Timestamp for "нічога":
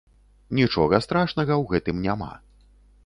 0.59-0.99